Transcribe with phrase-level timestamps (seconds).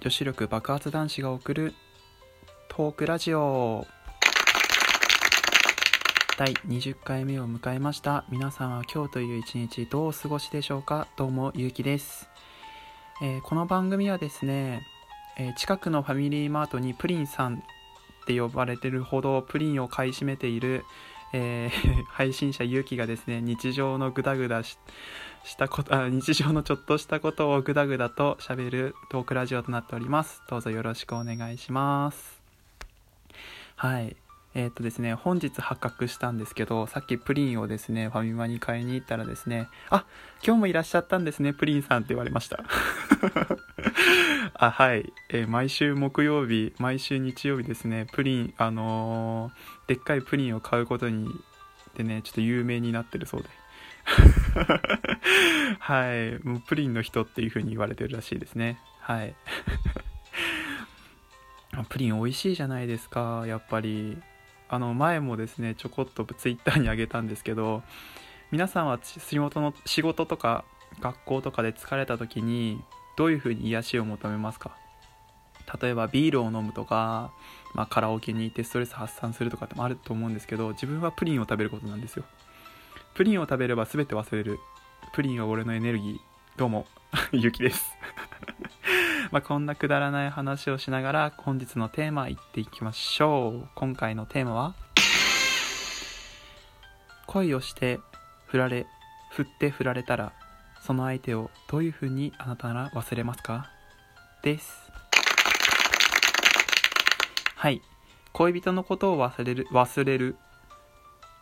[0.00, 1.74] 女子力爆発男子が送る
[2.68, 3.86] トークラジオ。
[6.36, 8.26] 第20回目を迎えました。
[8.30, 11.08] 皆さんは今日という一日どうお過ごしでしょうか？
[11.16, 12.28] どうもゆうきです、
[13.22, 14.86] えー、この番組はですね、
[15.38, 17.58] えー、近くのファミリーマートにプリンさんっ
[18.26, 20.84] て呼ばれてるほどプリンを買い占めている
[21.32, 24.78] えー、配信者ゆうきがですね日常のぐだぐだし
[25.58, 30.42] たことあ日常のちょっとしたことをぐだぐだと喋るトークラジオとなっております。
[30.48, 32.40] どうぞよろしくお願いします。
[33.76, 34.16] はい。
[34.58, 40.06] えっ、とですね、本日発覚したんですけど、さっきプリンをですね、ファミマに買いに行ったらですね、あ、
[40.42, 42.64] 今日もいらっしゃったんですね、プリンさんって言われました。
[44.58, 51.28] あ、はい、えー、毎週木曜日、毎週日曜日ですね、プリン、あのー、でっかいプリンを買うことに、
[51.94, 53.50] でね、ちょっと有名になってるそうで。
[55.80, 58.78] はい、もうプリンの人っていう風に言われてるらしいですね。
[59.00, 59.34] はい。
[61.90, 64.16] プリン美味しいじゃないですか、やっぱり。
[64.68, 67.82] あの前もですねちょこっとツイッターにあげたんですけど
[68.50, 70.64] 皆さんは仕事の仕事とか
[71.00, 72.82] 学校とかで疲れた時に
[73.16, 74.76] どういうふうに癒しを求めますか？
[75.80, 77.32] 例えばビールを飲むとか、
[77.74, 82.24] まあ、カラオケに行ってストレス発散するとかってもあると思うんですけど自分はプリンを食べることなんですよ。
[83.14, 84.60] プリンを食べれば全て忘れる。
[85.12, 86.18] プリンは俺のエネルギー。
[86.56, 86.86] どうも。
[87.32, 87.84] ゆきです。
[89.32, 93.68] まあ、こんなくだらない話をしながら本日のテーマいっていきましょう。
[93.74, 94.74] 今回のテーマは
[97.26, 97.98] 恋をして
[98.46, 98.86] 振られ
[99.32, 100.32] 振って振られたら
[100.80, 103.68] その相手をどういうふうにあなたなら忘れますか？
[104.42, 104.90] です。
[107.56, 107.82] はい。
[108.32, 110.36] 恋人のことを忘れる忘れる。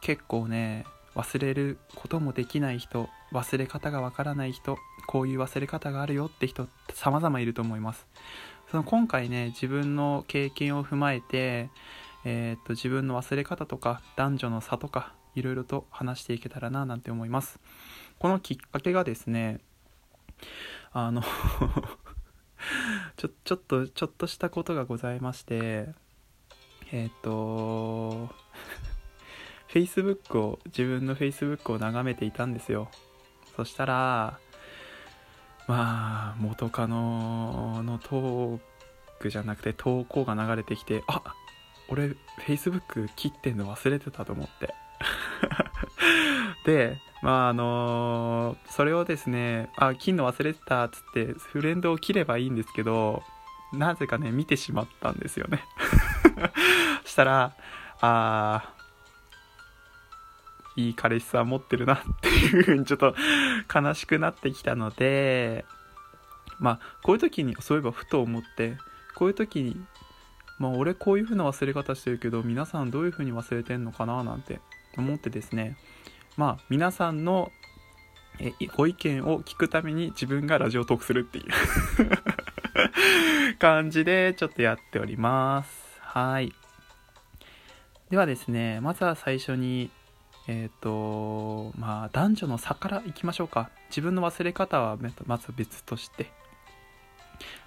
[0.00, 8.06] 結構ね忘れることもできない人忘れ方がわからない人こういう忘れ方があるよって人様々いると思います。
[8.70, 11.68] その今回ね自分の経験を踏まえて、
[12.24, 17.58] えー、っと自分の忘れ方とか男女の差とかいろいろと話していけたらななんて思います。
[18.18, 19.60] このきっかけがですね
[20.92, 21.22] あの
[23.16, 25.88] ちょちょっとちょっとしたことがございまして
[26.92, 28.30] えっ、 と
[29.68, 32.88] Facebook を自分の Facebook を眺めていたんですよ。
[33.56, 34.38] そしたら
[35.66, 38.60] まあ元カノのトー
[39.20, 41.22] クじゃなくて投稿が流れてきてあ
[41.88, 42.16] 俺
[42.46, 44.74] Facebook 切ってんの忘れてたと思って。
[46.66, 53.22] でまああのー、それをですねあ切んの忘れてたっつってフレンドを切ればいいんですけど
[53.72, 55.64] なぜかね見てしまったんですよね。
[57.04, 57.54] したら
[58.00, 58.74] あ
[60.76, 63.14] いい彼氏さん持ってるなっていう風にちょっと
[63.72, 65.64] 悲しくなってきたので、
[66.58, 68.76] まあ、こういう時に、そういえばふと思って、
[69.14, 69.76] こういう時に、
[70.58, 74.60] まあ、俺こういう風な忘れ方してるけど、皆さんどういう風に忘れてんのかななんて
[74.96, 75.76] 思ってですね、
[76.36, 77.50] まあ、皆さんの
[78.40, 81.44] えご意見を聞くために自分がラジオトークするっていう
[83.58, 86.00] 感じでちょっとやっております。
[86.00, 86.52] はい。
[88.10, 89.90] ではですね、まずは最初に
[90.46, 93.70] えっ、ー、とまあ男女の差からいきましょうか。
[93.88, 96.32] 自分の忘れ方はまず別として。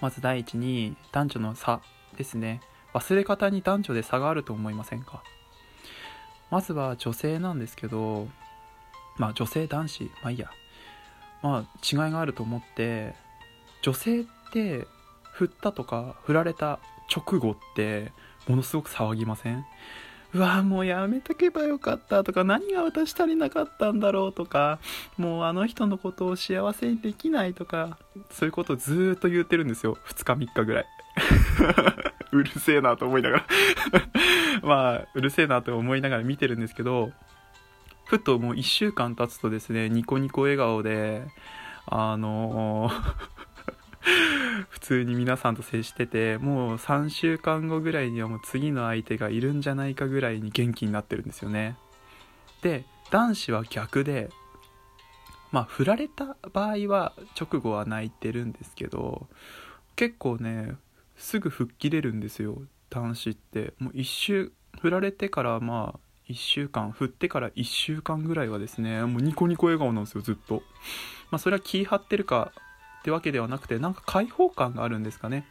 [0.00, 1.80] まず第一に男女の差
[2.16, 2.60] ですね。
[2.94, 5.22] 忘れ方に男女で差があると思いませんか？
[6.50, 8.26] まずは女性なんですけど
[9.18, 10.50] まあ女性男子まあいいや。
[11.42, 13.14] まあ違いがあると思って
[13.82, 14.86] 女性って
[15.32, 16.80] 振ったとか振られた
[17.14, 18.12] 直後って
[18.46, 19.64] ものすごく騒ぎません？
[20.32, 24.78] うわもうやめとけばよかったとか何が私足りなかったんだろうとか
[25.16, 27.98] もうあの人のことを幸せにできないとか
[28.30, 29.98] そういうことをずっと言ってるんですよ。
[30.06, 30.86] 2日3日ぐらい。
[32.32, 33.46] うるせえなと思いながら。
[34.62, 37.10] まあうるせえなと思いながら見てるんですけど
[38.06, 41.26] ふともう1週間経つとですねニコニコ笑顔で
[41.86, 43.39] あのー
[44.68, 51.76] 普通に皆さんと接しててもう3週間後ぐらいにはもう次の相手がいるんじゃないかぐらいに元気になってるんですよね。
[52.62, 54.30] で男子は逆で
[55.52, 59.28] まあ振られた場合は直後は泣いてるんですけど
[59.96, 60.76] 結構ね
[61.16, 63.74] すぐ吹っ切れるんですよ男子って。
[63.78, 65.98] もう1週振られてからまあ
[66.28, 70.62] 1週間振ってから1週間ぐらいはですねもうニコニコ笑顔なんですよずっと。
[71.30, 72.52] まあそれは気張ってるか
[73.00, 75.46] ってわけではなくてなんか開放感があるんですかね。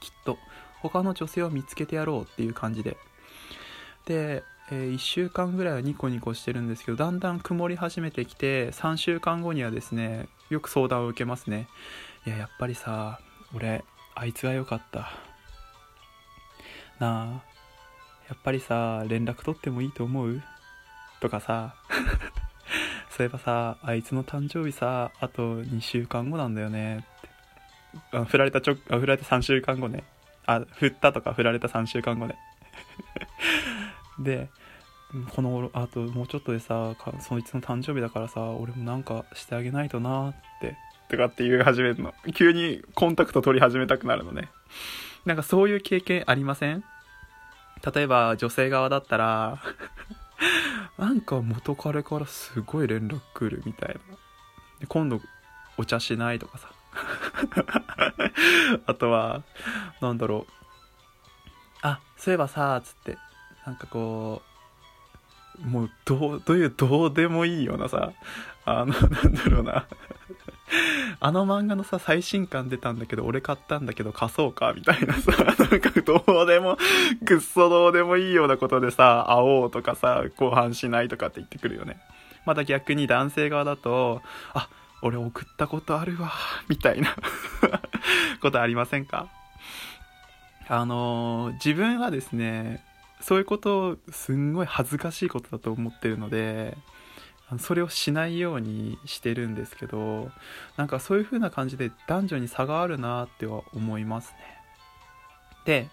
[0.00, 0.38] きっと。
[0.82, 2.96] 他の女性を見つけてやろうっていう感じで。
[4.04, 11.68] で、えー、1週間ぐらいはニコニコしてるんですけどだんだん曇り始めてきて3週間後にはですねよく相談を受けますね。
[12.26, 13.20] いややっぱりさ
[13.54, 13.84] 俺
[14.14, 15.12] あいつが良かった。
[16.98, 17.42] なあ
[18.28, 20.42] やっぱりさ連絡取ってもいいと思う？
[21.20, 21.74] とかさ。
[23.16, 27.06] そういえばさあいつの誕生日さあと2週間後なんだよね。
[27.98, 30.04] ってあ振られたちょあ振られた3週間後ね。
[30.44, 32.36] あ振ったとか振られた3週間後ね。
[34.20, 34.50] で
[35.34, 40.76] このあともうちょっとでさそいつの誕生日だからさ俺もなんかしてあげないとなって
[41.08, 42.12] とかって言い始めるの。
[42.34, 44.50] 急にコンタクト取り始めたくなるのね。
[45.24, 46.84] なんかそういう経験ありません？
[47.94, 49.62] 例えば女性側だったら
[50.98, 53.94] なんか元彼からすごい連絡来るみたいな。
[54.80, 55.20] で今度
[55.76, 56.70] お茶しないとかさ。
[58.86, 59.42] あとは
[60.00, 60.52] なんだろう。
[61.82, 63.18] あそういえばさつって。
[63.66, 64.42] なんかこ
[65.58, 68.12] うもうどうどういうどうでもいいようなさ。
[68.64, 69.86] あのなんだろうな。
[71.18, 74.72] あの漫画のさ、最新刊出たんだけど、俺買ったんだけど貸そうか？
[74.74, 75.32] みたいなさ、
[75.70, 76.76] なんかどうでも、
[77.24, 81.98] くっそどうでもいいようなことでさ、会おうとかさ、後半しないとかって言ってくるよね。
[82.44, 84.22] また逆に男性側だと、
[84.54, 84.68] あ、
[85.02, 86.32] 俺送ったことあるわ、
[86.68, 87.14] みたいな
[88.40, 89.28] ことありませんか？
[90.68, 92.84] あのー、自分はですね、
[93.20, 96.76] そういうことをすんごい恥ずかしいことだと思ってるので、
[97.58, 100.30] それをしないようにしてるんですけど
[100.76, 104.38] なんかそういう風な感じで男女に差があるなっては思いますね。
[105.64, 105.88] で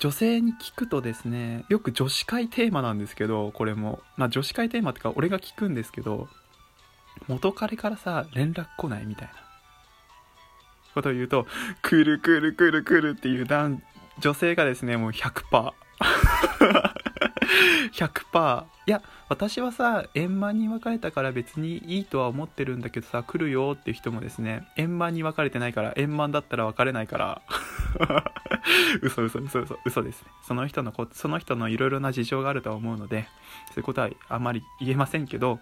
[0.00, 4.00] 女性に聞くとですねよく女子会テーマなんですけどこれも。
[4.16, 6.28] まあ女子会テーマってか俺が聞くんですけど
[7.28, 9.34] 元彼からさ連絡来ないみたいな。
[10.94, 11.46] ことを言うと
[11.82, 13.82] 来る来る来る来るっていう男
[14.20, 15.72] 女性がですねもう100%
[17.92, 27.42] 100%いや私はさ円満に別れたから別にいいとは思ってるんだけどさ来るよっていう人もですね円満に別れてないから円満だったら別れないから。
[29.02, 30.28] 嘘嘘嘘嘘嘘ですね。
[30.42, 33.28] その人のこその人のいろいろな事情があるとは思うので
[33.68, 35.60] そういうことはあまり言えませんけど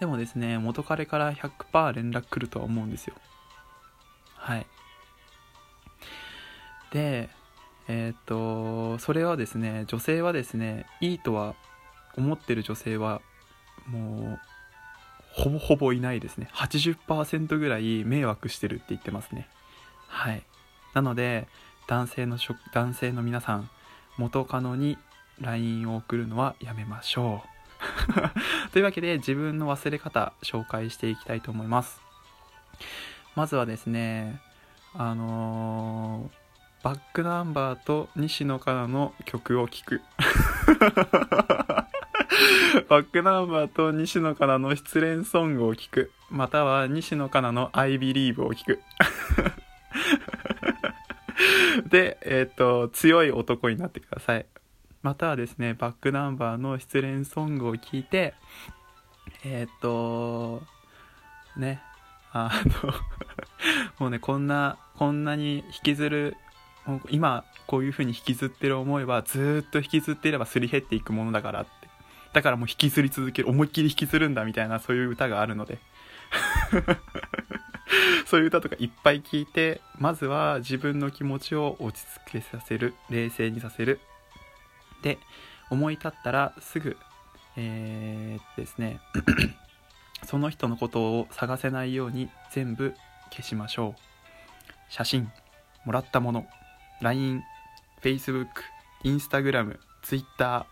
[0.00, 3.14] でもですね元彼から100%連絡来るとは思うんですよ。
[4.36, 4.66] はい。
[6.92, 7.30] で
[7.88, 11.54] えっ、とそれはですね女性はですねいいとは
[12.16, 13.20] 思ってる女性は
[13.86, 14.40] もう
[15.32, 16.48] ほぼほぼいないですね。
[16.54, 19.48] 80%ぐらい迷惑してるって言ってますね。
[20.06, 20.42] はい。
[20.94, 21.48] なので
[21.88, 22.38] 男性の
[22.72, 23.68] 男性の皆さん
[24.16, 24.96] 元カノに
[25.40, 27.48] LINE を送るのはやめましょう。
[28.72, 32.00] というわけで自分の忘れ方紹介していきたいと思います。
[33.34, 34.40] まずはですね
[34.94, 36.43] あのー
[36.84, 40.02] バックナンバーと西野カナの曲を聴く。
[42.90, 46.12] バックナンバーと西野カナの失恋ソングを聴く。
[46.28, 48.82] または西野カナの I Believe を聴く。
[51.88, 54.44] で、えっ、と、強い男になってください。
[55.02, 58.34] またはですね、バックナンバーの失恋ソングを聴いて、
[59.42, 60.62] えっ、と、
[61.56, 61.80] ね、
[62.30, 62.50] あ
[62.82, 62.92] の
[64.00, 66.36] もうね、こんな、こんなに引きずる
[67.10, 71.70] 今こういう風に引きずってる思いはずっと引きずっていればすり減っていくものだからって。
[72.32, 75.78] だからもう引きずり続ける思いっきり引きずるんだみたいなそういう歌があるので。
[78.26, 84.00] そういう歌とかいっぱい聞いてまずは自分の気持ちを落ち着けさせる冷静にさせる。
[85.02, 85.18] で
[85.70, 86.96] 思い立ったらすぐ
[87.56, 88.98] えー、ですね
[90.26, 92.94] その人のことを探せないように全部
[93.30, 94.00] 消しましょう。
[94.88, 95.30] 写真
[95.84, 96.46] もらったもの。
[97.00, 97.42] LINE、
[98.02, 98.48] Facebook、
[99.04, 100.66] Instagram、Twitter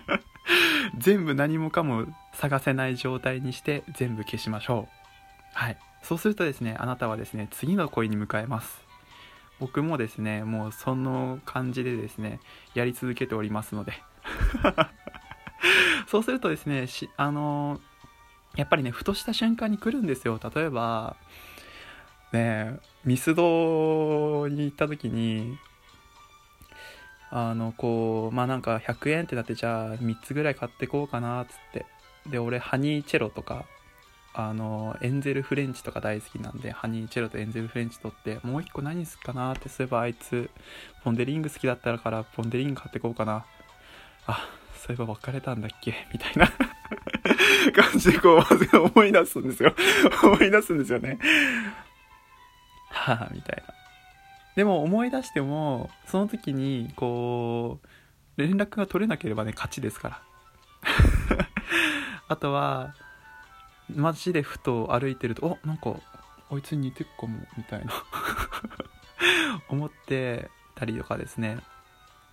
[0.98, 5.00] 全部何もかも探せない状態にして全部消しましょう。
[5.54, 5.78] はい。
[6.02, 8.80] そうするとですね、あなたはですね、次の恋に向かえます。
[9.58, 12.40] 僕もですね、もうその感じでですね、
[12.74, 13.92] やり続けておりますので。
[16.08, 17.80] そうするとですね、あのー、
[18.56, 20.40] やっぱりね、ふとした瞬間に来るんですよ。
[20.54, 21.16] 例えば、
[22.32, 25.58] ねミスドに行った時に
[27.30, 31.86] あのこうまあなんか100円ってなってじゃあ3つぐらい買ってこうかなっつって。
[32.28, 33.64] で俺ハニーチェロとか
[34.34, 40.50] あのエンゼルフレンチとか大好きなんでハニーチェロとエンゼルフレンチ取ってもう一個何すっかなってそういえばあいつ
[41.02, 43.44] ポンデリング好きだったからポンデリング買ってこうかな。
[44.26, 45.94] あそういえば別れたんだっけ？
[46.12, 46.46] みたいな。
[47.74, 49.74] 感じでこう思い出すんですよ。
[50.22, 51.18] 思い出すんですよね。
[52.90, 53.74] はあみたいな。
[54.56, 60.22] でも思い出してもその時にこう連絡が取れなければね勝ちですから。
[62.28, 62.94] あとは
[63.94, 65.94] 街でふと歩いてると「おなんか
[66.50, 67.92] あいつに似てっかもみたいな。
[69.68, 71.58] 思ってたりとかですね。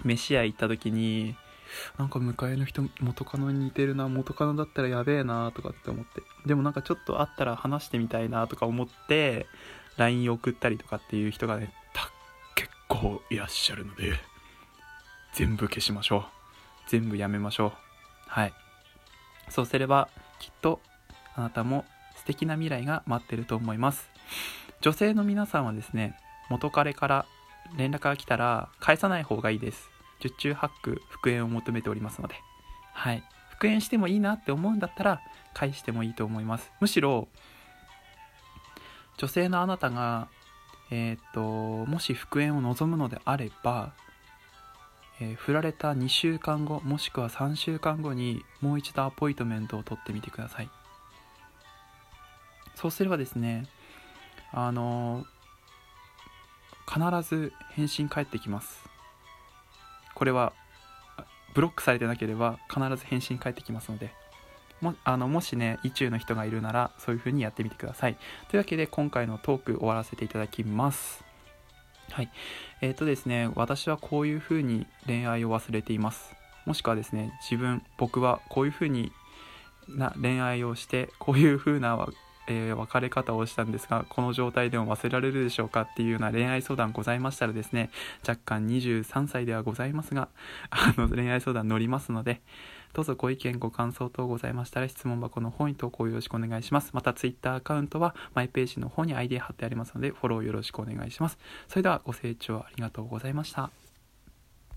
[0.03, 1.35] 飯屋行った時に
[1.97, 6.21] なんか迎えの人元カノに似てるな元カノだったらやべえなとかって思って。
[6.45, 9.47] でもなんかちょっと会ったら話してみたいなとか思って
[9.97, 11.73] LINE 送ったりとかっていう人がね
[12.55, 14.13] 結構いらっしゃるので
[15.33, 16.23] 全部消しましょう。
[16.87, 17.71] 全部やめましょう。
[18.27, 18.53] はい。
[19.49, 20.81] そうすればきっと
[21.35, 21.85] あなたも
[22.15, 24.09] 素敵な未来が待ってると思います。
[24.81, 26.17] 女性の皆さんはですね
[26.49, 27.25] 元彼から
[27.75, 29.89] 連絡が来たら返さない方がいいです。
[30.19, 32.35] 十中八九復縁を求めておりますので。
[32.93, 33.23] はい。
[33.51, 35.21] 復縁してもいいなって思うんだったら
[35.53, 36.71] 返してもいいと思います。
[36.79, 37.27] むしろ
[39.17, 40.27] 女性のあなたが
[40.89, 43.93] えっ、ともし復縁を望むのであれば
[45.19, 50.69] えー、振られた2週間後もしくは3週間後にもう一度アポイントメントを取ってみてください。
[52.75, 53.65] そうすればですね
[54.51, 58.83] あのー、必ず返信返ってきます。
[60.13, 60.53] これは
[61.55, 64.13] ブロックされてなければ必ず返信返ってきますので。
[64.81, 68.17] もあのもしね意中の人がいるならそういう風にやってみてください
[68.49, 71.27] というわけで今回のトーク終わらせていただきます
[72.11, 72.29] はい。
[72.81, 76.33] えっ、ー、とですね、私はこういう風に恋愛を忘れています。
[76.65, 79.11] もしくはですね、自分、僕はこういう風に
[79.87, 81.97] な恋愛をして、こういう風な、
[82.47, 87.89] えー、別れ方をしたんですが、この状態でも忘れられるでしょうかっていうような恋愛相談ございましたらですね、
[88.27, 90.29] 若干23歳ではございますが、
[90.69, 92.41] あの恋愛相談乗りますので、
[92.93, 96.91] どうぞご意見、ご感想等ございましたら質問箱の方に投稿よろしくお願いします。
[96.93, 101.37] また Twitter アカウントはマイページの方に ID 貼ってありますのでフォローよろしくお願いします。
[101.67, 103.86] それではご清聴ありがとうございました。